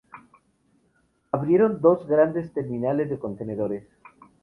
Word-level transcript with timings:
Abrieron 1.31 1.79
dos 1.79 2.07
grandes 2.07 2.51
terminales 2.53 3.07
de 3.11 3.19
contenedores. 3.19 3.83